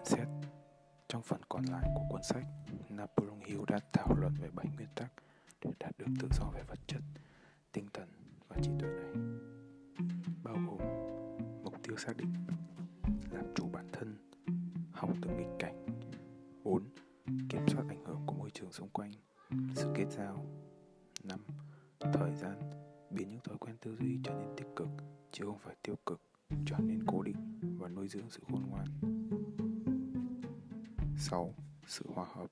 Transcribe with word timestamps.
nhận 0.00 0.18
xét 0.18 0.28
trong 1.08 1.22
phần 1.22 1.40
còn 1.48 1.64
lại 1.64 1.90
của 1.94 2.02
cuốn 2.10 2.22
sách, 2.22 2.44
napoleon 2.88 3.40
hill 3.46 3.60
đã 3.68 3.78
thảo 3.92 4.14
luận 4.14 4.34
về 4.40 4.48
bảy 4.54 4.66
nguyên 4.76 4.88
tắc 4.94 5.12
để 5.64 5.70
đạt 5.78 5.98
được 5.98 6.06
tự 6.20 6.28
do 6.32 6.44
về 6.54 6.62
vật 6.68 6.78
chất, 6.86 7.00
tinh 7.72 7.86
thần 7.92 8.08
và 8.48 8.56
trí 8.62 8.70
tuệ 8.80 8.88
này, 8.88 9.14
bao 10.44 10.54
gồm 10.54 10.78
mục 11.64 11.74
tiêu 11.82 11.96
xác 11.96 12.16
định, 12.16 12.32
làm 13.30 13.44
chủ 13.54 13.68
bản 13.72 13.88
thân, 13.92 14.16
học 14.92 15.10
từ 15.22 15.30
nghịch 15.30 15.58
cảnh 15.58 15.86
4. 16.64 16.82
Kiểm 17.48 17.68
soát 17.68 17.84
ảnh 17.88 18.04
hưởng 18.04 18.22
của 18.26 18.34
môi 18.34 18.50
trường 18.50 18.72
xung 18.72 18.88
quanh, 18.88 19.12
Sự 19.74 19.92
kết 19.94 20.06
giao 20.10 20.46
5. 21.24 21.40
Thời 22.12 22.34
gian, 22.34 22.58
Biến 23.10 23.30
những 23.30 23.40
thói 23.40 23.56
quen 23.58 23.76
tư 23.80 23.96
duy 23.96 24.18
trở 24.24 24.34
nên 24.34 24.56
tích 24.56 24.68
cực, 24.76 24.88
Chứ 25.32 25.44
không 25.44 25.58
phải 25.58 25.76
tiêu 25.82 25.96
cực, 26.06 26.20
Trở 26.66 26.76
nên 26.78 27.04
cố 27.06 27.22
định 27.22 27.60
và 27.78 27.88
nuôi 27.88 28.08
dưỡng 28.08 28.30
sự 28.30 28.40
khôn 28.48 28.62
ngoan 28.70 28.86
sau 31.30 31.54
Sự 31.86 32.04
hòa 32.14 32.26
hợp 32.34 32.46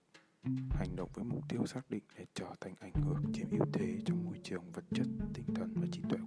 Hành 0.71 0.97
động 0.97 1.11
với 1.15 1.25
mục 1.25 1.49
tiêu 1.49 1.67
xác 1.67 1.91
định 1.91 2.03
để 2.19 2.27
trở 2.35 2.47
thành 2.61 2.75
ảnh 2.81 2.93
hưởng 2.95 3.33
chiếm 3.35 3.51
ưu 3.51 3.67
thế 3.73 3.99
trong 4.07 4.25
môi 4.25 4.41
trường 4.43 4.73
vật 4.73 4.85
chất, 4.95 5.07
tinh 5.35 5.55
thần 5.55 5.75
và 5.75 5.87
trí 5.93 6.01
tuệ. 6.09 6.18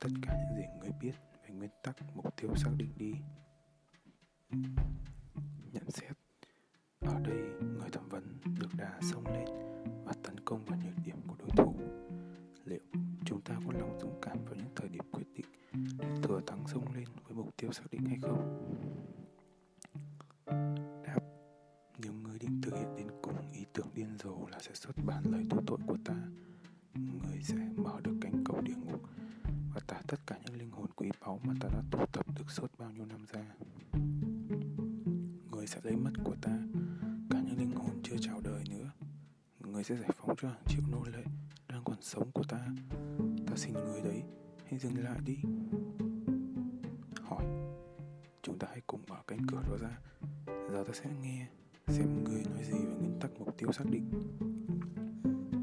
Tất 0.00 0.08
cả 0.22 0.36
những 0.38 0.56
gì 0.56 0.64
người 0.80 0.90
biết 1.00 1.12
về 1.42 1.54
nguyên 1.54 1.70
tắc, 1.82 1.96
mục 2.14 2.36
tiêu 2.36 2.56
xác 2.56 2.70
định 2.76 2.92
đi. 2.96 3.12
Nhận 5.72 5.90
xét. 5.90 6.12
Ở 7.00 7.20
đây, 7.20 7.38
người 7.60 7.88
thẩm 7.92 8.08
vấn 8.08 8.38
được 8.60 8.74
đà 8.76 8.98
xông 9.00 9.26
lên 9.26 9.48
và 10.04 10.12
tấn 10.22 10.40
công 10.40 10.64
vào 10.64 10.78
nhược 10.84 11.04
điểm 11.04 11.16
của 11.26 11.34
đối 11.38 11.50
thủ. 11.56 11.65
Cho 40.46 40.52
hàng 40.52 40.64
triệu 40.66 40.82
nô 40.90 41.04
lệ 41.04 41.24
đang 41.68 41.84
còn 41.84 41.96
sống 42.02 42.30
của 42.30 42.42
ta. 42.48 42.66
Ta 43.46 43.56
xin 43.56 43.72
người 43.72 44.00
đấy, 44.02 44.22
hãy 44.66 44.78
dừng 44.78 45.04
lại 45.04 45.18
đi. 45.24 45.38
Hỏi. 47.22 47.44
Chúng 48.42 48.58
ta 48.58 48.66
hãy 48.70 48.80
cùng 48.86 49.00
mở 49.08 49.16
cánh 49.26 49.46
cửa 49.46 49.62
đó 49.68 49.76
ra. 49.80 49.98
Giờ 50.46 50.84
ta 50.86 50.92
sẽ 50.92 51.10
nghe 51.22 51.46
xem 51.86 52.24
người 52.24 52.42
nói 52.44 52.64
gì 52.64 52.78
về 52.86 52.94
nguyên 52.94 53.20
tắc 53.20 53.30
mục 53.38 53.58
tiêu 53.58 53.72
xác 53.72 53.84
định. 53.90 54.10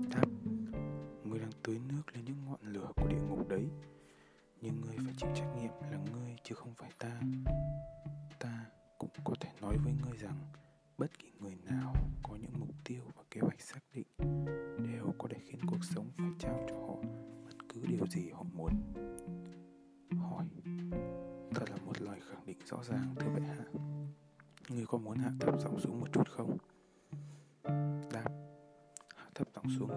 Đáp. 0.09 0.25
Người 1.23 1.39
đang 1.39 1.51
tưới 1.63 1.79
nước 1.89 2.03
lên 2.13 2.25
những 2.25 2.45
ngọn 2.45 2.59
lửa 2.61 2.91
của 2.95 3.07
địa 3.07 3.22
ngục 3.29 3.47
đấy. 3.49 3.67
Nhưng 4.61 4.81
người 4.81 4.95
phải 5.05 5.13
chịu 5.17 5.29
trách 5.35 5.55
nhiệm 5.57 5.91
là 5.91 5.97
ngươi 6.13 6.35
chứ 6.43 6.55
không 6.55 6.73
phải 6.73 6.91
ta. 6.97 7.22
Ta 8.39 8.66
cũng 8.97 9.09
có 9.23 9.33
thể 9.39 9.49
nói 9.61 9.77
với 9.77 9.93
ngươi 9.93 10.17
rằng, 10.17 10.38
bất 10.97 11.19
kỳ 11.19 11.32
rõ 22.66 22.84
ràng, 22.84 23.16
thưa 23.19 23.29
bệ 23.29 23.41
hạ. 23.41 23.66
Ngươi 24.69 24.85
có 24.85 24.97
muốn 24.97 25.18
hạ 25.18 25.31
thấp 25.40 25.59
giọng 25.59 25.79
xuống 25.79 26.00
một 26.00 26.07
chút 26.13 26.29
không? 26.29 26.57
Đáp, 28.13 28.29
hạ 29.16 29.29
thấp 29.35 29.47
giọng 29.56 29.66
xuống 29.79 29.91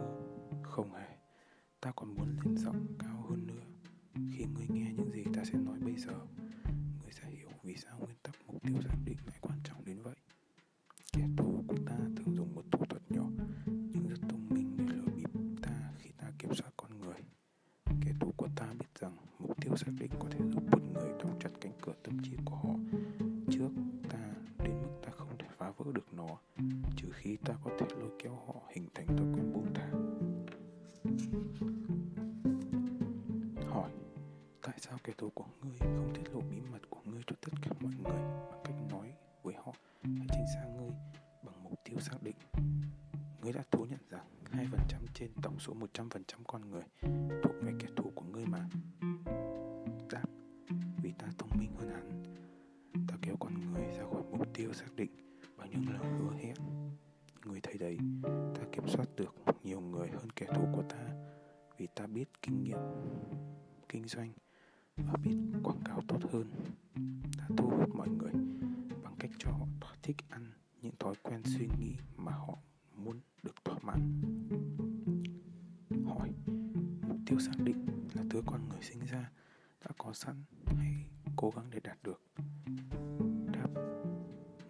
không 0.63 0.95
hề. 0.95 1.17
Ta 1.81 1.93
còn 1.97 2.15
muốn 2.15 2.37
lên 2.45 2.57
giọng 2.57 2.87
cao 2.99 3.25
hơn 3.29 3.47
nữa. 3.47 3.63
Khi 4.15 4.45
ngươi 4.45 4.67
nghe 4.69 4.93
những 4.97 5.11
gì 5.11 5.25
ta 5.35 5.45
sẽ 5.45 5.59
nói 5.59 5.79
bây 5.81 5.97
giờ, 5.97 6.15
ngươi 7.03 7.13
sẽ 7.13 7.31
hiểu 7.31 7.49
vì 7.63 7.77
sao 7.77 7.99
nguyên 7.99 8.17
tắc 8.23 8.35
mục 8.47 8.63
tiêu 8.63 8.77
xác 8.83 8.97
định 9.05 9.17
lại 9.27 9.39
quan 9.41 9.59
trọng. 9.65 9.76
Tôi 29.07 29.17
cũng 29.17 29.35
thành 29.35 29.53
buông 29.53 29.75
thả 29.75 29.87
hỏi, 33.71 33.91
tại 34.63 34.75
sao 34.79 34.99
kẻ 35.05 35.13
thù 35.19 35.31
của 35.31 35.45
ngươi 35.63 35.79
không 35.79 36.13
tiết 36.15 36.31
lộ 36.33 36.41
bí 36.41 36.61
mật 36.73 36.83
của 36.91 37.01
ngươi 37.05 37.23
cho 37.27 37.37
tất 37.41 37.53
cả 37.63 37.71
mọi 37.81 37.93
người 37.93 38.23
bằng 38.51 38.61
cách 38.65 38.75
nói 38.91 39.13
với 39.43 39.55
họ 39.55 39.73
hãy 40.03 40.27
tránh 40.29 40.47
xa 40.55 40.65
ngươi 40.79 40.91
bằng 41.43 41.65
mục 41.65 41.81
tiêu 41.85 42.01
xác 42.01 42.23
định? 42.23 42.37
Ngươi 43.43 43.53
đã 43.53 43.63
thú 43.71 43.85
nhận 43.85 44.01
rằng 44.11 44.27
2% 44.53 44.67
trên 45.15 45.31
tổng 45.43 45.59
số 45.59 45.75
100% 45.75 46.09
con 46.47 46.71
người 46.71 46.83
kinh 64.07 64.19
doanh 64.19 64.33
và 64.97 65.15
biết 65.23 65.37
quảng 65.63 65.81
cáo 65.85 66.01
tốt 66.09 66.19
hơn, 66.33 66.51
đã 67.39 67.45
thu 67.57 67.71
hút 67.71 67.95
mọi 67.95 68.09
người 68.09 68.33
bằng 69.03 69.15
cách 69.19 69.31
cho 69.39 69.51
họ 69.51 69.67
thỏa 69.81 69.93
thích 70.03 70.17
ăn 70.29 70.53
những 70.83 70.93
thói 70.99 71.15
quen 71.23 71.43
suy 71.45 71.69
nghĩ 71.79 71.97
mà 72.17 72.33
họ 72.33 72.59
muốn 72.95 73.21
được 73.43 73.65
thỏa 73.65 73.79
mãn. 73.83 74.21
Hỏi, 76.07 76.31
mục 77.09 77.17
tiêu 77.27 77.39
xác 77.39 77.55
định 77.59 77.87
là 78.15 78.23
thứ 78.31 78.43
con 78.47 78.69
người 78.69 78.83
sinh 78.83 79.01
ra 79.11 79.31
đã 79.85 79.91
có 79.99 80.13
sẵn 80.13 80.45
hay 80.67 81.07
cố 81.37 81.53
gắng 81.57 81.71
để 81.71 81.81
đạt 81.81 81.99
được? 82.03 82.23
Đáp, 83.53 83.69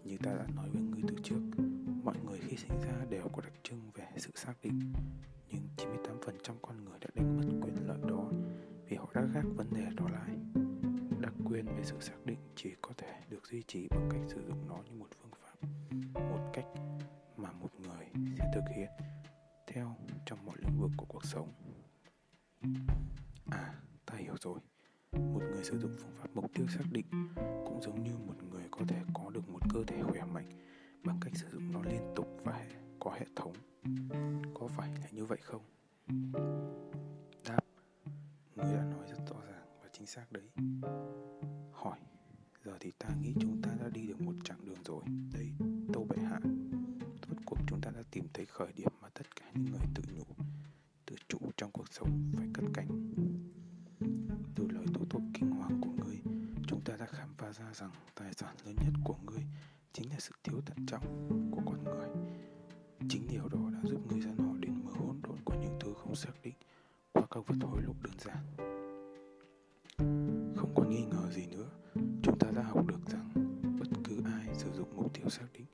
như 0.04 0.16
ta 0.22 0.34
đã 0.34 0.46
nói 0.54 0.70
với 0.70 0.82
ngươi 0.82 1.02
từ 1.08 1.16
trước, 1.22 1.40
mọi 2.04 2.16
người 2.24 2.38
khi 2.38 2.56
sinh 2.56 2.80
ra 2.80 3.04
đều 3.10 3.28
có 3.28 3.42
đặc 3.42 3.52
trưng 3.62 3.90
về 3.94 4.06
sự 4.16 4.30
xác 4.34 4.54
định. 4.62 4.92
Sự 11.86 12.00
xác 12.00 12.26
định 12.26 12.38
chỉ 12.56 12.74
có 12.82 12.90
thể 12.96 13.14
được 13.30 13.46
duy 13.46 13.62
trì 13.62 13.88
bằng 13.88 14.08
cách 14.10 14.20
sử 14.28 14.46
dụng 14.48 14.68
nó 14.68 14.76
như 14.76 14.92
một 14.98 15.08
phương 15.20 15.30
pháp, 15.42 15.68
một 16.20 16.50
cách 16.52 16.64
mà 17.36 17.52
một 17.52 17.80
người 17.80 18.06
sẽ 18.38 18.44
thực 18.54 18.64
hiện 18.76 18.88
theo 19.66 19.96
trong 20.26 20.46
mọi 20.46 20.56
lĩnh 20.58 20.80
vực 20.80 20.90
của 20.96 21.06
cuộc 21.08 21.24
sống. 21.24 21.52
À 23.50 23.74
ta 24.06 24.16
hiểu 24.16 24.34
rồi. 24.40 24.58
Một 25.12 25.42
người 25.52 25.64
sử 25.64 25.78
dụng 25.78 25.96
phương 25.98 26.14
pháp 26.18 26.28
mục 26.34 26.50
tiêu 26.54 26.66
xác 26.68 26.84
định 26.90 27.06
cũng 27.66 27.82
giống 27.82 28.02
như 28.02 28.18
một 28.26 28.42
người 28.50 28.64
có 28.70 28.80
thể 28.88 28.96
có 29.14 29.30
được 29.30 29.48
một 29.48 29.60
cơ 29.74 29.84
thể 29.86 30.02
khỏe 30.02 30.24
cuộc 51.76 51.88
sống 51.90 52.32
phải 52.36 52.46
cất 52.54 52.64
cánh. 52.74 52.88
Từ 54.54 54.68
lời 54.68 54.84
tố 54.94 55.00
tội 55.10 55.22
kinh 55.34 55.50
hoàng 55.50 55.80
của 55.80 55.90
ngươi, 55.90 56.16
chúng 56.66 56.80
ta 56.84 56.96
đã 56.96 57.06
khám 57.06 57.28
phá 57.38 57.52
ra 57.52 57.72
rằng 57.74 57.90
tài 58.14 58.32
sản 58.34 58.56
lớn 58.64 58.74
nhất 58.84 58.92
của 59.04 59.16
ngươi 59.26 59.42
chính 59.92 60.10
là 60.10 60.16
sự 60.18 60.32
thiếu 60.44 60.60
thận 60.66 60.86
trọng 60.86 61.28
của 61.50 61.60
con 61.66 61.84
người. 61.84 62.08
Chính 63.08 63.26
điều 63.28 63.48
đó 63.48 63.70
đã 63.72 63.80
giúp 63.82 64.00
ngươi 64.06 64.20
ra 64.20 64.30
họ 64.38 64.54
đến 64.60 64.84
mớ 64.84 64.90
hỗn 64.90 65.20
độn 65.22 65.36
của 65.44 65.54
những 65.54 65.78
thứ 65.80 65.94
không 65.94 66.16
xác 66.16 66.42
định 66.42 66.54
qua 67.12 67.26
các 67.30 67.46
vật 67.46 67.56
hối 67.60 67.82
lộ 67.82 67.92
đơn 68.02 68.14
giản. 68.18 68.44
Không 70.56 70.72
còn 70.76 70.90
nghi 70.90 71.04
ngờ 71.04 71.30
gì 71.30 71.46
nữa, 71.46 71.70
chúng 72.22 72.38
ta 72.38 72.50
đã 72.50 72.62
học 72.62 72.86
được 72.86 73.00
rằng 73.06 73.30
bất 73.80 73.88
cứ 74.04 74.22
ai 74.24 74.54
sử 74.54 74.72
dụng 74.72 74.96
mục 74.96 75.14
tiêu 75.14 75.28
xác 75.28 75.46
định 75.52 75.65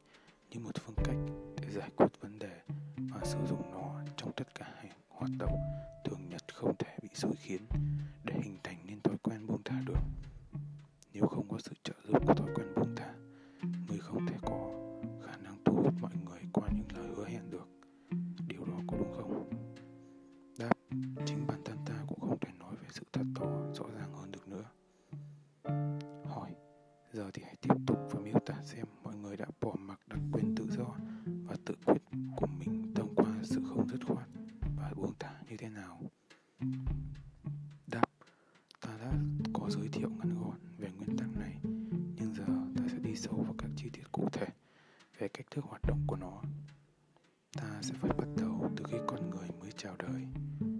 sẽ 47.82 47.94
phải 48.00 48.10
bắt 48.18 48.28
đầu 48.36 48.70
từ 48.76 48.84
khi 48.88 48.96
con 49.06 49.30
người 49.30 49.48
mới 49.60 49.70
chào 49.76 49.96
đời. 49.98 50.22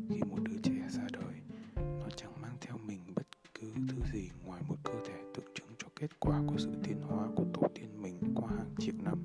Khi 0.08 0.20
một 0.30 0.38
đứa 0.42 0.56
trẻ 0.62 0.88
ra 0.88 1.02
đời, 1.12 1.34
nó 1.76 2.06
chẳng 2.16 2.40
mang 2.42 2.56
theo 2.60 2.78
mình 2.86 3.00
bất 3.16 3.26
cứ 3.54 3.72
thứ 3.88 3.96
gì 4.12 4.30
ngoài 4.44 4.62
một 4.68 4.76
cơ 4.82 4.92
thể 5.06 5.22
tượng 5.34 5.54
trưng 5.54 5.68
cho 5.78 5.88
kết 5.96 6.20
quả 6.20 6.42
của 6.46 6.58
sự 6.58 6.70
tiến 6.82 7.00
hóa 7.02 7.28
của 7.36 7.44
tổ 7.52 7.62
tiên 7.74 8.02
mình 8.02 8.18
qua 8.34 8.48
hàng 8.48 8.74
triệu 8.78 8.94
năm. 9.04 9.18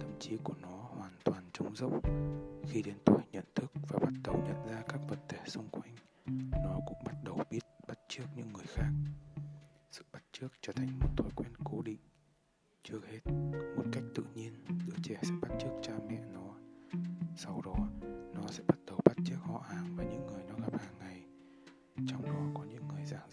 Tâm 0.00 0.10
trí 0.20 0.36
của 0.36 0.54
nó 0.62 0.90
hoàn 0.96 1.12
toàn 1.24 1.42
trống 1.52 1.76
rỗng. 1.76 2.00
Khi 2.68 2.82
đến 2.82 2.94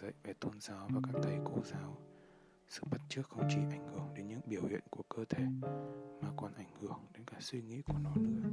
dạy 0.05 0.13
về 0.23 0.33
tôn 0.33 0.59
giáo 0.59 0.89
và 0.93 1.01
các 1.03 1.19
thầy 1.23 1.37
cô 1.43 1.63
giáo. 1.63 1.97
Sự 2.67 2.81
bắt 2.91 3.01
chước 3.09 3.29
không 3.29 3.47
chỉ 3.49 3.57
ảnh 3.71 3.87
hưởng 3.87 4.13
đến 4.15 4.27
những 4.27 4.41
biểu 4.45 4.65
hiện 4.65 4.81
của 4.89 5.03
cơ 5.09 5.25
thể 5.29 5.43
mà 6.21 6.29
còn 6.37 6.53
ảnh 6.53 6.69
hưởng 6.81 6.99
đến 7.13 7.23
cả 7.25 7.37
suy 7.39 7.61
nghĩ 7.61 7.81
của 7.81 7.97
nó 8.03 8.15
nữa. 8.15 8.49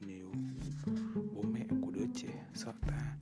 Nếu 0.00 0.32
bố 1.34 1.42
mẹ 1.42 1.66
của 1.82 1.90
đứa 1.90 2.06
trẻ 2.14 2.46
sợ 2.54 2.72
ta 2.80 3.16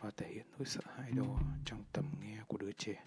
và 0.00 0.10
thể 0.16 0.28
hiện 0.28 0.46
nỗi 0.58 0.66
sợ 0.66 0.80
hãi 0.96 1.12
đó 1.12 1.38
trong 1.64 1.84
tầm 1.92 2.04
nghe 2.20 2.38
của 2.46 2.58
đứa 2.58 2.72
trẻ, 2.72 3.04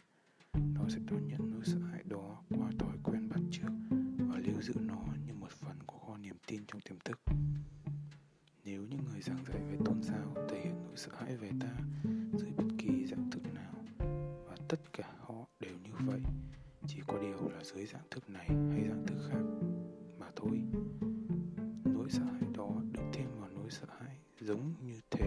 nó 0.54 0.82
sẽ 0.90 1.00
đón 1.12 1.28
nhận 1.28 1.52
nỗi 1.52 1.62
sợ 1.66 1.80
hãi 1.80 2.04
đó 2.04 2.42
qua 2.50 2.72
thói 2.80 2.98
quen 3.04 3.30
bắt 3.30 3.40
chước 3.52 3.72
và 4.18 4.38
lưu 4.38 4.62
giữ 4.62 4.74
nó 4.82 5.06
như 5.28 5.34
một 5.34 5.52
phần 5.52 5.78
của 5.86 5.98
kho 5.98 6.18
niềm 6.18 6.36
tin 6.48 6.66
trong 6.68 6.82
tiềm 6.82 7.00
thức. 7.00 7.20
Nếu 8.66 8.86
những 8.86 9.06
người 9.06 9.22
giảng 9.22 9.46
dạy 9.46 9.62
về 9.72 9.78
tôn 9.86 10.04
giáo 10.04 10.48
thể 10.50 10.62
hiện 10.64 10.84
nỗi 10.84 10.98
sợ 10.98 11.12
hãi 11.20 11.36
về 11.36 11.52
ta 11.60 11.78
có 17.08 17.18
điều 17.18 17.50
là 17.50 17.64
dưới 17.64 17.86
dạng 17.86 18.08
thức 18.12 18.30
này 18.30 18.48
hay 18.48 18.84
dạng 18.90 19.06
thức 19.08 19.18
khác 19.30 19.42
mà 20.20 20.28
thôi. 20.36 20.62
Nỗi 21.86 22.10
sợ 22.10 22.24
hãi 22.24 22.50
đó 22.54 22.70
được 22.92 23.04
thêm 23.14 23.28
vào 23.40 23.50
nỗi 23.50 23.70
sợ 23.70 23.88
hãi 24.00 24.18
giống 24.40 24.74
như 24.82 25.00
thế 25.12 25.26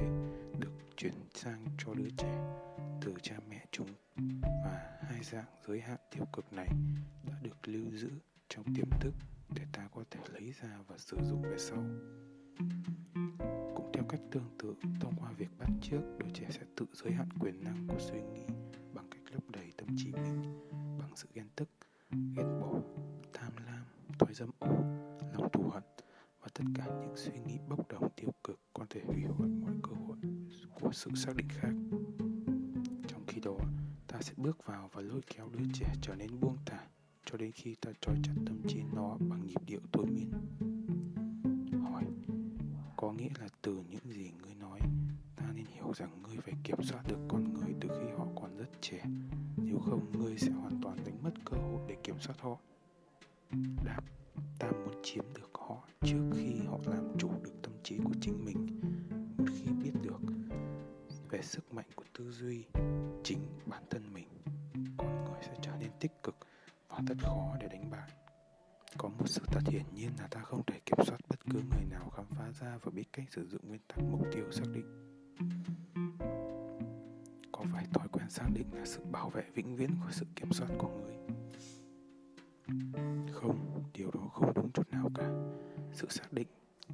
được 0.59 0.73
chuyển 0.97 1.15
sang 1.35 1.65
cho 1.79 1.95
đứa 1.95 2.09
trẻ 2.17 2.41
từ 3.01 3.15
cha 3.23 3.37
mẹ 3.51 3.67
chúng 3.71 3.89
và 4.41 4.99
hai 5.01 5.23
dạng 5.23 5.45
giới 5.67 5.81
hạn 5.81 5.99
tiêu 6.11 6.25
cực 6.33 6.53
này 6.53 6.69
đã 7.27 7.35
được 7.43 7.69
lưu 7.69 7.91
giữ 7.93 8.11
trong 8.49 8.65
tiềm 8.75 8.91
thức 9.01 9.15
để 9.57 9.63
ta 9.73 9.89
có 9.95 10.05
thể 10.11 10.21
lấy 10.33 10.53
ra 10.63 10.79
và 10.89 10.99
sử 10.99 11.17
dụng 11.23 11.43
về 11.43 11.59
sau. 11.59 11.85
Cũng 13.75 13.91
theo 13.93 14.05
cách 14.09 14.21
tương 14.31 14.57
tự, 14.59 14.75
thông 15.01 15.15
qua 15.21 15.33
việc 15.33 15.49
bắt 15.59 15.69
chước, 15.83 16.01
đứa 16.19 16.31
trẻ 16.35 16.47
sẽ 16.51 16.61
tự 16.77 16.87
giới 16.93 17.13
hạn 17.13 17.29
quyền 17.41 17.65
năng 17.65 17.87
của 17.89 17.99
suy 17.99 18.21
nghĩ 18.23 18.45
bằng 18.95 19.07
cách 19.11 19.23
lấp 19.33 19.43
đầy 19.49 19.73
tâm 19.77 19.89
trí 19.97 20.13
mình 20.13 20.43
sự 21.19 21.29
ghen 21.35 21.47
tức, 21.57 21.69
ghét 22.11 22.45
bỏ, 22.61 22.81
tham 23.33 23.53
lam, 23.67 23.85
thói 24.19 24.35
dâm 24.35 24.51
ô, 24.59 24.69
lòng 25.33 25.49
thù 25.53 25.69
hận 25.69 25.83
và 26.41 26.49
tất 26.55 26.65
cả 26.75 26.85
những 27.01 27.17
suy 27.17 27.33
nghĩ 27.47 27.59
bốc 27.69 27.89
đồng 27.89 28.09
tiêu 28.17 28.31
cực 28.45 28.61
có 28.73 28.87
thể 28.91 29.01
hủy 29.05 29.23
hoại 29.23 29.51
mọi 29.51 29.73
cơ 29.83 29.91
hội 30.07 30.17
của 30.81 30.93
sự 30.93 31.11
xác 31.15 31.37
định 31.37 31.49
khác. 31.49 31.73
Trong 33.09 33.25
khi 33.27 33.41
đó, 33.41 33.57
ta 34.07 34.21
sẽ 34.21 34.33
bước 34.37 34.67
vào 34.67 34.91
và 34.93 35.03
lôi 35.03 35.21
kéo 35.27 35.49
đứa 35.49 35.65
trẻ 35.73 35.95
trở 36.03 36.15
nên 36.15 36.41
buông 36.41 36.57
thả 36.67 36.87
cho 37.25 37.39
đến 37.39 37.53
khi 37.53 37.75
ta 37.75 37.91
trói 38.01 38.17
chặt 38.23 38.35
tâm 38.47 38.63
trí 38.69 38.83
nó 38.95 39.17
bằng 39.21 39.47
nhịp 39.47 39.61
điệu 39.67 39.81
thôi 39.93 40.07
miên. 40.07 40.31
Hỏi, 41.83 42.05
có 42.97 43.13
nghĩa 43.13 43.31
là 43.41 43.49
từ 43.63 43.83
những 43.91 44.09
gì 44.09 44.31
ngươi 44.43 44.55
nói, 44.55 44.81
ta 45.37 45.45
nên 45.55 45.67
hiểu 45.67 45.93
rằng 45.95 46.23
ngươi 46.23 46.37
phải 46.37 46.55
kiểm 46.65 46.83
soát 46.83 47.03
được 47.09 47.19
con 47.29 47.48
cơ 51.59 51.65
hội 51.65 51.81
để 51.87 51.97
kiểm 52.05 52.21
soát 52.21 52.35
họ. 52.41 52.57
Đáp, 53.85 54.01
ta 54.59 54.71
muốn 54.71 54.95
chiếm 55.03 55.25
được 55.35 55.51
họ 55.55 55.77
trước 56.01 56.31
khi 56.35 56.67
họ 56.67 56.79
làm 56.87 57.19
chủ 57.19 57.31
được 57.43 57.55
tâm 57.63 57.73
trí 57.83 57.99
của 58.05 58.15
chính 58.21 58.45
mình. 58.45 58.81
Một 59.39 59.45
khi 59.55 59.73
biết 59.83 59.93
được 60.03 60.21
về 61.31 61.43
sức 61.43 61.75
mạnh 61.75 61.87
của 61.95 62.05
tư 62.19 62.31
duy, 62.31 62.65
chính 63.25 63.39
bản 63.67 63.83
thân 63.91 64.15
mình, 64.15 64.29
con 64.97 65.25
người 65.25 65.43
sẽ 65.43 65.55
trở 65.63 65.73
nên 65.81 65.91
tích 66.01 66.23
cực 66.23 66.37
và 66.89 67.01
rất 67.07 67.19
khó 67.23 67.57
để 67.61 67.69
đánh 67.69 67.91
bại. 67.91 68.11
Có 68.99 69.09
một 69.09 69.27
sự 69.27 69.43
thật 69.47 69.61
hiển 69.67 69.85
nhiên 69.95 70.11
là 70.19 70.27
ta 70.27 70.41
không 70.41 70.63
thể 70.67 70.81
kiểm 70.87 70.99
soát 71.07 71.19
bất 71.29 71.41
cứ 71.51 71.61
người 71.71 71.85
nào 71.91 72.11
khám 72.11 72.27
phá 72.31 72.53
ra 72.61 72.79
và 72.83 72.91
biết 72.95 73.13
cách 73.13 73.27
sử 73.31 73.47
dụng 73.47 73.61
nguyên 73.69 73.81
tắc 73.89 73.99
mục 74.11 74.27
tiêu 74.33 74.51
xác 74.51 74.65
định. 74.75 74.87
Thói 77.93 78.09
quen 78.13 78.31
xác 78.31 78.49
định 78.55 78.67
là 78.73 78.85
sự 78.85 79.01
bảo 79.13 79.31
vệ 79.31 79.45
vĩnh 79.55 79.77
viễn 79.77 79.91
của 80.01 80.11
sự 80.11 80.27
kiểm 80.37 80.53
soát 80.53 80.69
của 80.79 80.89
người? 80.89 81.17
Không, 83.33 83.83
điều 83.95 84.11
đó 84.11 84.31
không 84.33 84.55
đúng 84.55 84.73
chút 84.73 84.89
nào 84.91 85.11
cả. 85.15 85.29
Sự 85.93 86.07
xác 86.11 86.33
định 86.33 86.49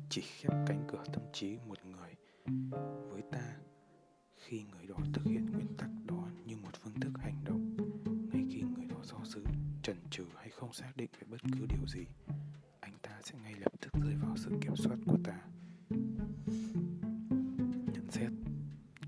chỉ 0.09 0.21
khép 0.21 0.53
cánh 0.67 0.85
cửa 0.89 1.05
tâm 1.13 1.23
trí 1.33 1.59
một 1.69 1.79
người 1.85 2.15
với 3.11 3.23
ta 3.33 3.57
khi 4.37 4.63
người 4.63 4.87
đó 4.87 4.97
thực 5.13 5.25
hiện 5.25 5.47
nguyên 5.53 5.77
tắc 5.79 5.91
đó 6.05 6.29
như 6.45 6.57
một 6.57 6.77
phương 6.83 7.01
thức 7.01 7.13
hành 7.19 7.45
động 7.45 7.77
ngay 8.33 8.47
khi 8.51 8.63
người 8.63 8.87
đó 8.87 8.97
do 9.03 9.17
dự 9.25 9.43
chần 9.83 9.97
chừ 10.11 10.25
hay 10.37 10.51
không 10.51 10.73
xác 10.73 10.93
định 10.97 11.11
về 11.21 11.27
bất 11.31 11.41
cứ 11.43 11.67
điều 11.69 11.87
gì 11.87 12.07
anh 12.81 12.93
ta 13.03 13.21
sẽ 13.23 13.39
ngay 13.43 13.55
lập 13.55 13.73
tức 13.81 13.93
rơi 14.03 14.15
vào 14.15 14.37
sự 14.37 14.51
kiểm 14.61 14.77
soát 14.77 14.97
của 15.07 15.19
ta 15.25 15.41
nhận 17.93 18.11
xét 18.11 18.31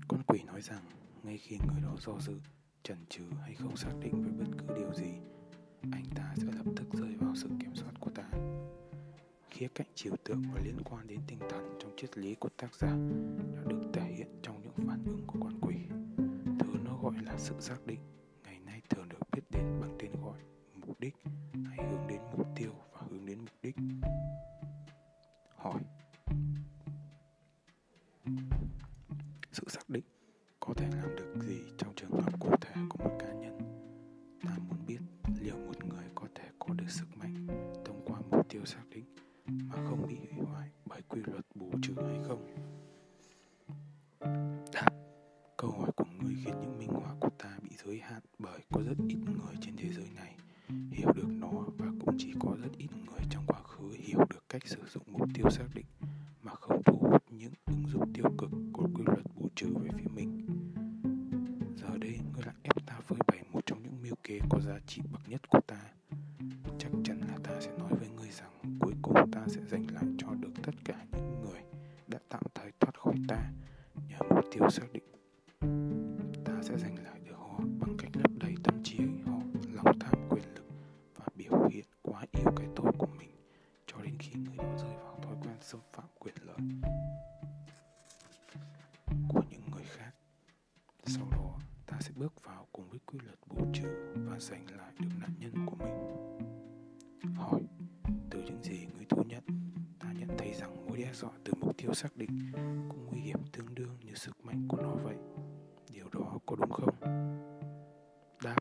con 0.07 0.23
quỷ 0.27 0.43
nói 0.43 0.61
rằng 0.61 0.83
ngay 1.27 1.37
khi 1.37 1.57
người 1.67 1.81
đó 1.81 1.95
do 1.99 2.19
dự, 2.19 2.39
chần 2.83 2.97
chừ 3.09 3.23
hay 3.41 3.55
không 3.55 3.77
xác 3.77 3.91
định 4.01 4.23
về 4.23 4.31
bất 4.31 4.57
cứ 4.57 4.75
điều 4.75 4.93
gì, 4.93 5.13
anh 5.91 6.05
ta 6.15 6.33
sẽ 6.37 6.43
lập 6.43 6.65
tức 6.75 6.85
rơi 6.93 7.15
vào 7.19 7.35
sự 7.35 7.49
kiểm 7.59 7.75
soát 7.75 7.91
của 7.99 8.09
ta. 8.09 8.23
Khía 9.49 9.67
cạnh 9.75 9.87
chiều 9.95 10.13
tượng 10.23 10.43
và 10.53 10.61
liên 10.65 10.77
quan 10.83 11.07
đến 11.07 11.19
tinh 11.27 11.39
thần 11.49 11.77
trong 11.79 11.91
triết 11.97 12.17
lý 12.17 12.35
của 12.35 12.49
tác 12.57 12.75
giả 12.75 12.95
đã 13.55 13.61
được 13.67 13.81
thể 13.93 14.13
hiện 14.17 14.39
trong 14.41 14.61
những 14.61 14.87
phản 14.87 15.05
ứng 15.05 15.27
của 15.27 15.39
con 15.41 15.59
quỷ. 15.61 15.75
Thứ 16.59 16.79
nó 16.85 16.97
gọi 16.97 17.15
là 17.23 17.37
sự 17.37 17.55
xác 17.59 17.85
định, 17.85 17.99
ngày 18.43 18.59
nay 18.59 18.81
thường 18.89 19.09
được 19.09 19.19
biết 19.31 19.41
đến 19.49 19.81
bằng 19.81 19.95
tên 19.99 20.11
gọi 20.21 20.39
mục 20.75 20.99
đích 20.99 21.15
hay 21.53 21.87
hướng 21.91 22.07
đến 22.07 22.21
mục 22.37 22.47
tiêu 22.55 22.71
và 22.91 22.99
hướng 23.09 23.25
đến 23.25 23.39
mục 23.39 23.55
đích. 23.61 23.75
Hỏi. 25.55 25.81
Sự 29.51 29.63
xác 29.67 29.89
định 29.89 30.03
có 30.67 30.73
thể 30.73 30.85
làm 31.01 31.15
được 31.15 31.33
gì 31.47 31.61
trong 31.77 31.93
trường 31.95 32.11
hợp 32.11 32.39
cụ 32.39 32.49
thể 32.61 32.81
của 32.89 33.03
một 33.03 33.16
có 64.57 64.61
giá 64.61 64.79
trị 64.87 65.01
bậc 65.11 65.29
nhất 65.29 65.49
của 65.49 65.59
ta. 65.67 65.77
Chắc 66.79 66.91
chắn 67.03 67.21
là 67.27 67.37
ta 67.43 67.61
sẽ 67.61 67.71
nói 67.77 67.91
với 67.99 68.09
ngươi 68.09 68.29
rằng 68.31 68.77
cuối 68.79 68.93
cùng 69.01 69.31
ta 69.31 69.41
sẽ 69.47 69.61
giành 69.71 69.85
lại 69.93 70.03
cho 70.17 70.27
được 70.39 70.51
tất 70.63 70.71
cả 70.85 71.05
những 71.11 71.41
người 71.41 71.61
đã 72.07 72.19
tạm 72.29 72.43
thời 72.55 72.71
thoát 72.79 72.99
khỏi 72.99 73.13
ta 73.27 73.51
nhờ 74.09 74.17
mục 74.35 74.45
tiêu 74.51 74.69
xác 74.69 74.93
định. 74.93 75.16
Rằng 100.57 100.87
mối 100.87 100.97
đe 100.97 101.13
dọa 101.13 101.31
từ 101.43 101.53
mục 101.59 101.77
tiêu 101.77 101.93
xác 101.93 102.17
định 102.17 102.51
cũng 102.89 103.05
nguy 103.05 103.19
hiểm 103.19 103.39
tương 103.51 103.75
đương 103.75 103.97
như 104.03 104.13
sức 104.15 104.45
mạnh 104.45 104.65
của 104.67 104.77
nó 104.81 104.95
vậy. 105.03 105.15
Điều 105.93 106.09
đó 106.11 106.37
có 106.45 106.55
đúng 106.55 106.71
không? 106.71 106.95
Đáp, 108.43 108.57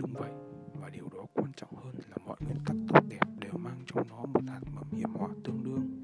đúng 0.00 0.12
vậy. 0.12 0.32
Và 0.80 0.88
điều 0.88 1.08
đó 1.08 1.26
quan 1.34 1.52
trọng 1.56 1.76
hơn 1.76 1.94
là 2.08 2.16
mọi 2.26 2.36
nguyên 2.40 2.58
tắc 2.66 2.76
tốt 2.88 3.00
đẹp 3.08 3.26
đều 3.40 3.52
mang 3.52 3.80
trong 3.86 4.08
nó 4.08 4.24
một 4.24 4.40
hạt 4.48 4.60
mầm 4.74 4.90
hiểm 4.92 5.14
họa 5.14 5.28
tương 5.44 5.64
đương. 5.64 6.02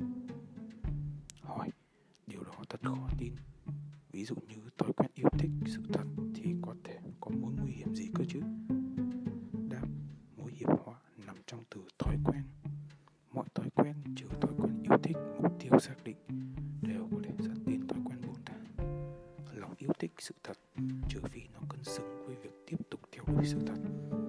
Hỏi, 1.40 1.68
điều 2.26 2.42
đó 2.44 2.52
thật 2.68 2.80
khó 2.84 3.08
tin. 3.18 3.34
Ví 4.12 4.24
dụ 4.24 4.34
như 4.34 4.70
thói 4.78 4.92
quen 4.96 5.10
yêu 5.14 5.28
thích 5.38 5.50
sự 5.66 5.82
thật 5.92 6.01
trừ 21.08 21.20
vì 21.32 21.48
nó 21.54 21.60
cân 21.68 21.84
xứng 21.84 22.26
với 22.26 22.36
việc 22.42 22.66
tiếp 22.66 22.76
tục 22.90 23.00
theo 23.12 23.24
đuổi 23.26 23.44
sự 23.44 23.58
thật. 23.66 24.21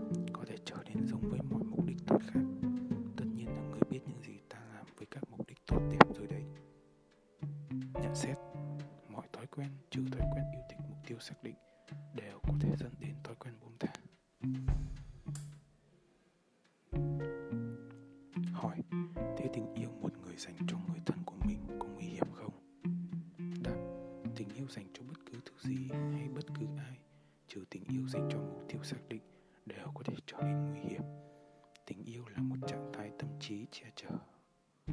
Một 32.54 32.68
trạng 32.68 32.92
thái 32.94 33.12
tâm 33.20 33.30
trí 33.40 33.66
che 33.72 33.92
chở, 33.96 34.18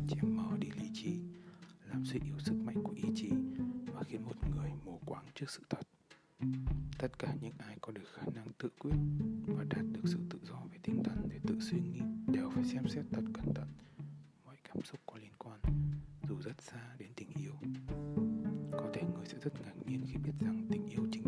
che 0.09 0.23
mờ 0.23 0.57
đi 0.59 0.69
lý 0.81 0.91
trí, 0.95 1.21
làm 1.91 2.05
suy 2.05 2.21
yếu 2.25 2.39
sức 2.39 2.55
mạnh 2.55 2.83
của 2.83 2.93
ý 2.93 3.03
chí 3.15 3.31
và 3.87 4.03
khiến 4.03 4.25
một 4.25 4.37
người 4.57 4.71
mù 4.85 5.01
quáng 5.07 5.25
trước 5.35 5.51
sự 5.51 5.61
thật. 5.69 5.81
Tất 6.99 7.19
cả 7.19 7.35
những 7.41 7.53
ai 7.59 7.77
có 7.81 7.93
được 7.93 8.09
khả 8.15 8.23
năng 8.35 8.47
tự 8.59 8.69
quyết 8.79 8.95
và 9.47 9.65
đạt 9.65 9.85
được 9.93 10.01
sự 10.05 10.19
tự 10.31 10.39
do 10.43 10.63
về 10.73 10.79
tinh 10.83 11.03
thần 11.05 11.29
để 11.31 11.39
tự 11.47 11.61
suy 11.61 11.79
nghĩ 11.81 12.01
đều 12.27 12.51
phải 12.51 12.65
xem 12.65 12.89
xét 12.89 13.05
thật 13.13 13.25
cẩn 13.35 13.55
thận 13.55 13.69
mọi 14.45 14.57
cảm 14.65 14.83
xúc 14.83 15.01
có 15.07 15.19
liên 15.19 15.33
quan 15.39 15.61
dù 16.29 16.41
rất 16.41 16.63
xa 16.63 16.95
đến 16.99 17.09
tình 17.17 17.29
yêu. 17.41 17.53
Có 18.73 18.91
thể 18.95 19.03
người 19.03 19.27
sẽ 19.27 19.39
rất 19.43 19.61
ngạc 19.63 19.75
nhiên 19.87 20.05
khi 20.07 20.17
biết 20.17 20.33
rằng 20.41 20.67
tình 20.71 20.89
yêu 20.89 21.07
chính 21.13 21.20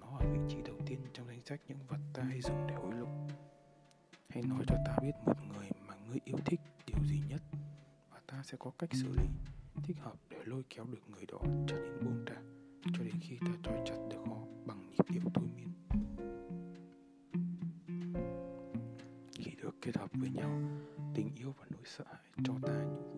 nó 0.00 0.18
ở 0.18 0.26
vị 0.32 0.38
trí 0.48 0.62
đầu 0.62 0.76
tiên 0.86 0.98
trong 1.12 1.26
danh 1.26 1.42
sách 1.44 1.60
những 1.68 1.78
vật 1.88 2.00
ta 2.14 2.22
hay 2.22 2.40
dùng 2.40 2.66
để 2.68 2.74
hối 2.74 2.94
lộ. 2.94 3.08
Hãy 4.28 4.42
nói 4.42 4.64
cho 4.66 4.76
ta 4.86 4.96
biết 5.02 5.12
một 5.26 5.36
người 5.48 5.70
mà 5.86 5.94
ngươi 6.08 6.18
yêu 6.24 6.36
thích 6.44 6.60
điều 6.86 7.04
gì 7.04 7.20
nhất 7.28 7.42
và 8.10 8.20
ta 8.26 8.42
sẽ 8.44 8.56
có 8.58 8.70
cách 8.78 8.90
xử 8.92 9.12
lý 9.12 9.28
thích 9.82 9.96
hợp 10.00 10.14
để 10.30 10.38
lôi 10.44 10.62
kéo 10.70 10.84
được 10.84 11.10
người 11.10 11.26
đó 11.26 11.38
trở 11.66 11.76
nên 11.76 12.04
buông 12.04 12.24
thả 12.26 12.36
cho 12.84 13.04
đến 13.04 13.14
khi 13.20 13.36
ta 13.40 13.52
trói 13.62 13.82
chặt 13.86 13.96
được 14.10 14.22
họ 14.26 14.36
bằng 14.66 14.90
nhịp 14.90 15.10
điệu 15.10 15.22
thôi 15.34 15.48
miên. 15.56 15.68
Khi 19.34 19.50
được 19.62 19.74
kết 19.80 19.96
hợp 19.96 20.10
với 20.12 20.30
nhau, 20.30 20.60
tình 21.14 21.28
yêu 21.36 21.54
và 21.58 21.66
nỗi 21.70 21.82
sợ 21.84 22.04
hãi 22.06 22.32
cho 22.44 22.54
ta 22.62 22.84
những 22.84 23.11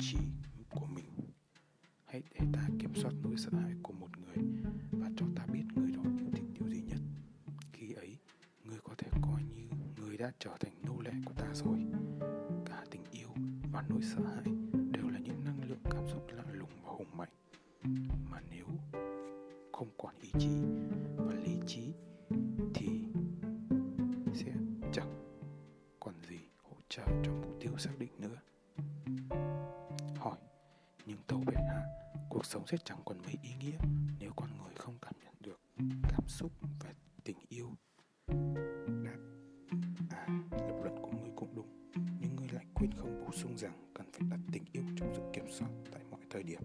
trí 0.00 0.18
của 0.70 0.86
mình. 0.86 1.04
Hãy 2.04 2.22
để 2.34 2.46
ta 2.52 2.68
kiểm 2.78 2.94
soát 2.94 3.12
nỗi 3.22 3.34
sợ 3.36 3.50
hãi 3.52 3.72
của 3.82 3.92
một 3.92 4.08
người 4.18 4.44
và 4.90 5.10
cho 5.16 5.26
ta 5.36 5.46
biết 5.46 5.64
người 5.74 5.90
đó 5.92 6.02
yêu 6.18 6.28
thích 6.32 6.44
điều 6.52 6.68
gì 6.68 6.82
nhất. 6.82 6.98
Khi 7.72 7.92
ấy, 7.92 8.16
người 8.64 8.78
có 8.84 8.94
thể 8.98 9.08
coi 9.22 9.42
như 9.42 9.68
người 9.96 10.16
đã 10.16 10.32
trở 10.38 10.56
thành 10.60 10.72
nô 10.82 11.00
lệ 11.00 11.12
của 11.24 11.34
ta 11.34 11.54
rồi. 11.54 11.78
Cả 12.66 12.84
tình 12.90 13.02
yêu 13.10 13.28
và 13.72 13.84
nỗi 13.88 14.00
sợ 14.02 14.22
hãi 14.24 14.54
đều 14.92 15.08
là 15.08 15.18
những 15.18 15.44
năng 15.44 15.68
lượng 15.68 15.82
cảm 15.90 16.04
xúc 16.12 16.26
lạ 16.32 16.44
lùng 16.52 16.70
và 16.84 16.92
hùng 16.92 17.16
mạnh. 17.16 17.32
Mà 18.30 18.40
nếu 18.50 18.66
không 19.72 19.88
còn 19.98 20.14
ý 20.20 20.30
chí 20.38 20.48
sẽ 32.70 32.76
chẳng 32.84 32.98
còn 33.04 33.18
mấy 33.24 33.34
ý 33.42 33.50
nghĩa 33.60 33.78
nếu 34.20 34.32
con 34.36 34.48
người 34.58 34.74
không 34.76 34.98
cảm 35.02 35.14
nhận 35.24 35.34
được 35.40 35.60
cảm 36.02 36.28
xúc 36.28 36.52
và 36.80 36.94
tình 37.24 37.36
yêu. 37.48 37.70
Đáp, 39.04 39.18
à, 40.10 40.26
lập 40.50 40.80
luận 40.82 40.96
của 41.02 41.10
người 41.10 41.30
cũng 41.36 41.54
đúng, 41.54 41.90
nhưng 42.20 42.36
người 42.36 42.48
lại 42.52 42.64
quyết 42.74 42.88
không 42.96 43.24
bổ 43.24 43.32
sung 43.32 43.58
rằng 43.58 43.90
cần 43.94 44.06
phải 44.12 44.28
đặt 44.30 44.40
tình 44.52 44.64
yêu 44.72 44.82
trong 44.96 45.12
sự 45.16 45.22
kiểm 45.32 45.44
soát 45.50 45.68
tại 45.92 46.00
mọi 46.10 46.20
thời 46.30 46.42
điểm. 46.42 46.60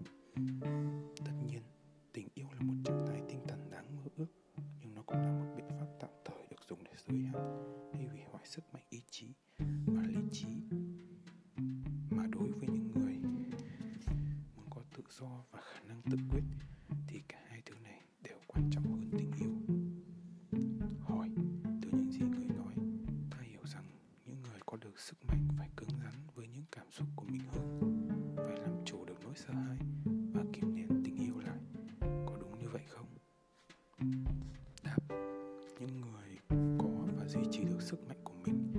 Có 24.74 24.78
được 24.80 25.00
sức 25.00 25.24
mạnh 25.26 25.48
phải 25.58 25.68
cứng 25.76 25.88
rắn 25.88 26.12
với 26.34 26.48
những 26.48 26.64
cảm 26.72 26.90
xúc 26.90 27.06
của 27.16 27.24
mình 27.24 27.42
hơn, 27.52 28.06
phải 28.36 28.56
làm 28.60 28.84
chủ 28.84 29.04
được 29.04 29.14
nỗi 29.22 29.32
sợ 29.36 29.52
hãi 29.52 29.78
và 30.04 30.42
kiềm 30.52 30.74
nén 30.74 30.88
tình 31.04 31.16
yêu 31.16 31.38
lại. 31.38 31.58
Có 32.00 32.36
đúng 32.40 32.58
như 32.58 32.68
vậy 32.68 32.82
không? 32.88 33.06
Đáp, 34.82 34.98
những 35.78 36.00
người 36.00 36.38
có 36.78 36.88
và 37.16 37.26
duy 37.26 37.40
trì 37.50 37.64
được 37.64 37.82
sức 37.82 38.08
mạnh 38.08 38.18
của 38.24 38.34
mình 38.44 38.72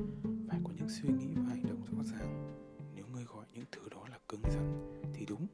phải 0.49 0.59
có 0.63 0.73
những 0.75 0.89
suy 0.89 1.09
nghĩ 1.09 1.33
và 1.35 1.49
hành 1.49 1.63
động 1.67 1.83
rõ 1.85 2.03
ràng. 2.03 2.57
Nếu 2.95 3.07
người 3.07 3.23
gọi 3.23 3.45
những 3.53 3.65
thứ 3.71 3.89
đó 3.91 4.07
là 4.11 4.19
cứng 4.29 4.43
rắn 4.43 5.01
thì 5.13 5.25
đúng, 5.25 5.47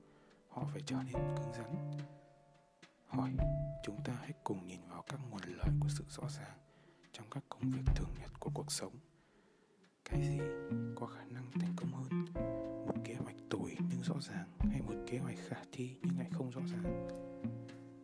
họ 0.48 0.68
phải 0.72 0.82
trở 0.86 0.96
nên 0.96 1.36
cứng 1.38 1.54
rắn. 1.54 2.00
Hỏi, 3.06 3.32
chúng 3.84 4.04
ta 4.04 4.14
hãy 4.20 4.34
cùng 4.44 4.68
nhìn 4.68 4.80
vào 4.90 5.04
các 5.08 5.20
nguồn 5.30 5.42
lợi 5.46 5.70
của 5.80 5.90
sự 5.90 6.04
rõ 6.10 6.30
ràng 6.30 6.58
trong 7.12 7.30
các 7.32 7.44
công 7.50 7.70
việc 7.70 7.84
thường 7.96 8.14
nhật 8.20 8.40
của 8.40 8.52
cuộc 8.54 8.72
sống. 8.72 8.94
Không 16.54 16.68
rõ 16.68 16.76
ràng. 16.76 17.08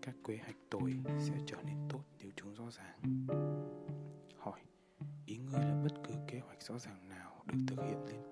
Các 0.01 0.16
kế 0.27 0.38
hoạch 0.38 0.56
tồi 0.70 0.94
sẽ 1.20 1.34
trở 1.46 1.58
nên 1.66 1.75
tốt 1.89 2.00
nếu 2.20 2.32
chúng 2.36 2.54
rõ 2.54 2.72
ràng. 2.72 3.25
Hỏi, 4.38 4.60
ý 5.25 5.38
ngươi 5.38 5.60
là 5.60 5.82
bất 5.84 5.94
cứ 6.08 6.13
kế 6.27 6.39
hoạch 6.39 6.62
rõ 6.62 6.80
ràng 6.80 7.10
nào 7.10 7.44
được 7.46 7.60
thực 7.68 7.80
hiện 7.84 8.06
liên 8.06 8.26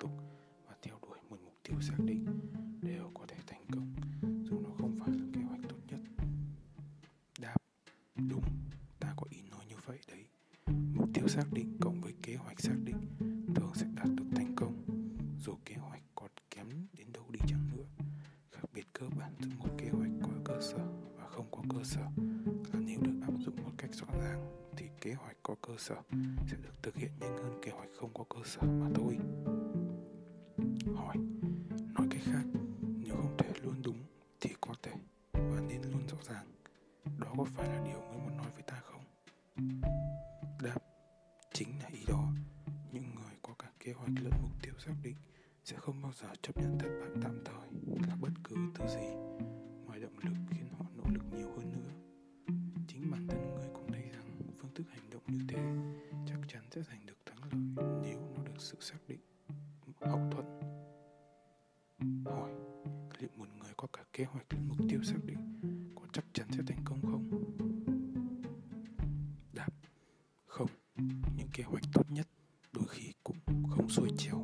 có 25.61 25.67
cơ 25.67 25.77
sở, 25.77 25.95
sẽ 26.47 26.57
được 26.63 26.83
thực 26.83 26.95
hiện 26.95 27.11
nhanh 27.19 27.37
hơn 27.37 27.59
kế 27.61 27.71
hoạch 27.71 27.89
không 27.99 28.13
có 28.13 28.23
cơ 28.29 28.39
sở 28.45 28.61
mà 28.61 28.87
thôi. 28.95 29.17
Hỏi, 30.95 31.15
nói 31.93 32.07
cách 32.09 32.21
khác, 32.23 32.43
nếu 32.81 33.15
không 33.15 33.35
thể 33.37 33.49
luôn 33.63 33.81
đúng 33.83 33.97
thì 34.41 34.49
có 34.61 34.73
thể 34.83 34.91
và 35.33 35.61
nên 35.69 35.81
luôn 35.81 36.07
rõ 36.07 36.17
ràng, 36.29 36.45
đó 37.19 37.33
có 37.37 37.43
phải 37.43 37.67
là 37.67 37.81
điều 37.85 38.01
người 38.01 38.19
muốn 38.23 38.37
nói 38.37 38.47
với 38.53 38.63
ta 38.67 38.81
không? 38.83 39.01
Đáp, 40.63 40.79
chính 41.53 41.79
là 41.79 41.89
ý 41.93 41.99
đó. 42.07 42.27
Những 42.91 43.15
người 43.15 43.33
có 43.41 43.53
cả 43.59 43.71
kế 43.79 43.93
hoạch 43.93 44.11
lẫn 44.21 44.33
mục 44.41 44.51
tiêu 44.61 44.73
xác 44.79 44.93
định 45.03 45.15
sẽ 45.63 45.77
không 45.77 46.01
bao 46.01 46.11
giờ 46.21 46.27
chấp 46.41 46.57
nhận 46.57 46.79
thất 46.79 46.89
bại 47.01 47.09
tạm 47.23 47.43
thời. 47.45 47.64
Hỏi, 62.25 62.51
liệu 63.19 63.29
một 63.35 63.47
người 63.59 63.73
có 63.77 63.87
cả 63.93 64.03
kế 64.13 64.23
hoạch 64.23 64.53
lẫn 64.53 64.67
mục 64.67 64.77
tiêu 64.89 65.03
xác 65.03 65.17
định 65.25 65.37
có 65.95 66.01
chắc 66.13 66.25
chắn 66.33 66.47
sẽ 66.51 66.63
thành 66.67 66.79
công 66.85 67.01
không? 67.01 67.29
Đáp, 69.53 69.69
không. 70.45 70.69
Những 71.37 71.47
kế 71.53 71.63
hoạch 71.63 71.83
tốt 71.93 72.11
nhất 72.11 72.27
đôi 72.71 72.85
khi 72.89 73.13
cũng 73.23 73.37
không 73.69 73.89
xuôi 73.89 74.09
chiều. 74.17 74.34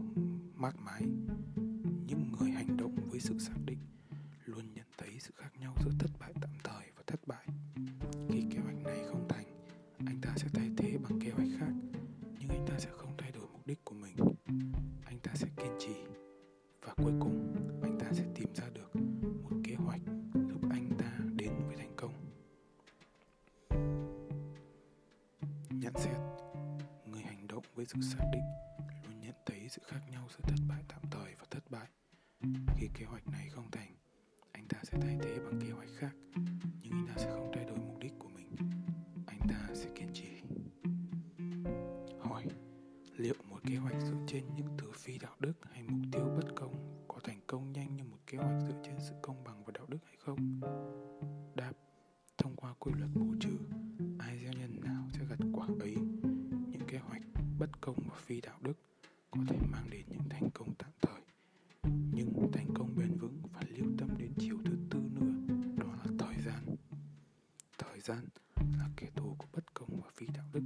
Nhận 25.94 26.04
xét. 26.04 26.18
Người 27.06 27.22
hành 27.22 27.48
động 27.48 27.64
với 27.75 27.86
sự 27.86 28.01
xác 28.01 28.24
định, 28.34 28.44
luôn 29.04 29.22
nhận 29.22 29.36
thấy 29.46 29.70
sự 29.70 29.82
khác 29.86 30.00
nhau 30.12 30.27
giữa 30.30 30.44
thất 30.44 30.56
bại 30.70 30.84
tạm 30.88 31.01
thời 31.12 31.36
và 31.40 31.46
thất 31.50 31.72
bại. 31.72 31.88
Khi 32.77 32.90
kế 32.94 33.06
hoạch 33.06 33.27
này 33.27 33.50
không 33.50 33.72
thành, 33.72 33.96
anh 34.51 34.68
ta 34.68 34.77
sẽ 34.84 34.98
thay 35.01 35.18
thế 35.22 35.40
bằng 35.40 35.62
kế 35.62 35.72
hoạch 35.72 35.90
khác, 35.98 36.12
nhưng 36.82 36.92
anh 36.92 37.08
ta 37.08 37.14
sẽ 37.18 37.32
không 37.32 37.51
thay 37.54 37.66
đổi 37.66 37.77
mục 37.77 38.00
đích 38.00 38.14
của 38.20 38.30
mình. 38.30 38.56
Anh 39.27 39.40
ta 39.50 39.74
sẽ 39.74 39.90
kiên 39.96 40.14
trì 40.14 40.41
đạo 58.42 58.58
đức, 58.62 58.74
có 59.32 59.40
thể 59.48 59.58
mang 59.72 59.90
đến 59.90 60.06
những 60.10 60.30
thành 60.30 60.50
công 60.54 60.74
tạm 60.77 60.92
thời. 61.01 61.22
Nhưng 62.14 62.51
thành 62.54 62.68
công 62.74 62.96
bền 62.96 63.18
vững 63.18 63.42
phải 63.54 63.66
lưu 63.70 63.88
tâm 63.98 64.10
đến 64.18 64.34
chiều 64.40 64.58
thứ 64.66 64.77
tư 64.90 65.00
nữa, 65.14 65.56
đó 65.77 65.88
là 65.88 66.12
thời 66.20 66.36
gian. 66.46 66.75
Thời 67.77 68.00
gian 68.00 68.25
là 68.77 68.90
kẻ 68.98 69.08
thù 69.16 69.36
của 69.38 69.48
bất 69.54 69.74
công 69.74 70.01
và 70.01 70.10
phi 70.16 70.27
đạo 70.34 70.46
đức. 70.54 70.62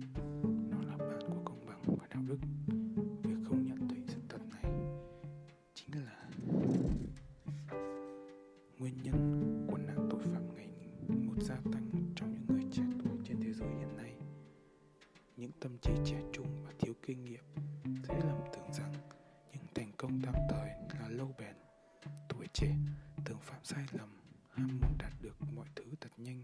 Sai 23.66 23.86
lầm. 23.92 24.10
Ham 24.50 24.80
muốn 24.82 24.98
đạt 24.98 25.14
được 25.22 25.42
mọi 25.56 25.68
thứ 25.76 25.84
thật 26.02 26.10
nhanh. 26.18 26.44